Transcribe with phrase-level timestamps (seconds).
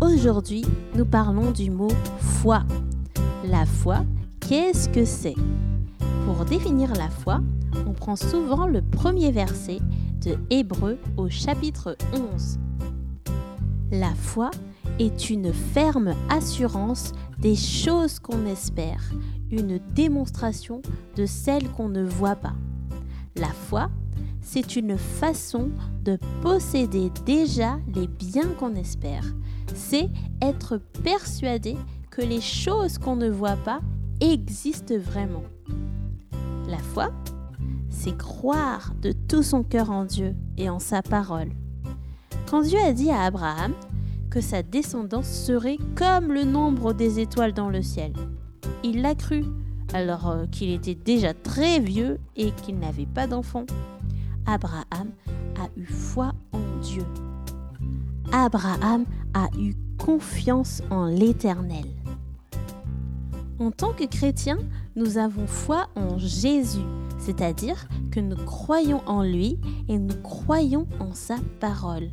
[0.00, 0.64] Aujourd'hui,
[0.94, 1.90] nous parlons du mot
[2.20, 2.62] foi.
[3.44, 3.98] La foi,
[4.40, 5.34] qu'est-ce que c'est?
[6.24, 7.42] Pour définir la foi,
[7.86, 9.80] on prend souvent le premier verset
[10.22, 12.58] de Hébreu au chapitre 11.
[13.92, 14.50] La foi
[14.98, 19.02] est une ferme assurance des choses qu'on espère,
[19.50, 20.80] une démonstration
[21.14, 22.54] de celles qu'on ne voit pas.
[23.36, 23.90] La foi,
[24.44, 25.70] c'est une façon
[26.04, 29.24] de posséder déjà les biens qu'on espère.
[29.74, 31.76] C'est être persuadé
[32.10, 33.80] que les choses qu'on ne voit pas
[34.20, 35.42] existent vraiment.
[36.68, 37.10] La foi,
[37.88, 41.50] c'est croire de tout son cœur en Dieu et en sa parole.
[42.48, 43.72] Quand Dieu a dit à Abraham
[44.30, 48.12] que sa descendance serait comme le nombre des étoiles dans le ciel,
[48.82, 49.44] il l'a cru
[49.92, 53.64] alors euh, qu'il était déjà très vieux et qu'il n'avait pas d'enfant.
[54.46, 55.12] Abraham
[55.56, 57.06] a eu foi en Dieu.
[58.32, 61.86] Abraham a eu confiance en l'Éternel.
[63.58, 64.58] En tant que chrétiens,
[64.96, 66.84] nous avons foi en Jésus,
[67.18, 72.10] c'est-à-dire que nous croyons en lui et nous croyons en sa parole.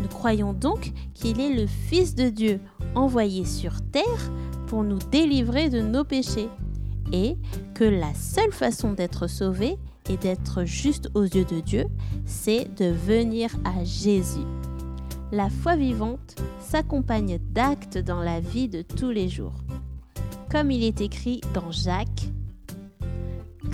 [0.00, 2.60] Nous croyons donc qu'il est le Fils de Dieu
[2.94, 4.30] envoyé sur terre
[4.66, 6.48] pour nous délivrer de nos péchés
[7.12, 7.36] et
[7.74, 11.86] que la seule façon d'être sauvé et d'être juste aux yeux de Dieu,
[12.24, 14.46] c'est de venir à Jésus.
[15.32, 19.54] La foi vivante s'accompagne d'actes dans la vie de tous les jours.
[20.50, 22.28] Comme il est écrit dans Jacques,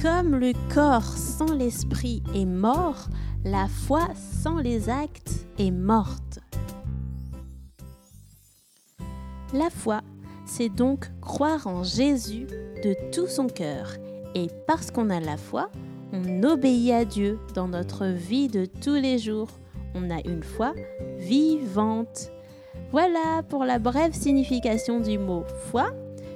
[0.00, 3.08] Comme le corps sans l'esprit est mort,
[3.44, 4.08] la foi
[4.42, 6.40] sans les actes est morte.
[9.52, 10.00] La foi,
[10.46, 12.46] c'est donc croire en Jésus
[12.82, 13.96] de tout son cœur.
[14.34, 15.70] Et parce qu'on a la foi,
[16.12, 19.48] on obéit à Dieu dans notre vie de tous les jours.
[19.94, 20.74] On a une foi
[21.18, 22.30] vivante.
[22.90, 25.90] Voilà pour la brève signification du mot foi.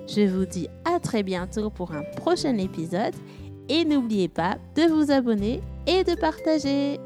[0.08, 3.14] Je vous dis à très bientôt pour un prochain épisode
[3.68, 7.00] et n'oubliez pas de vous abonner et de partager.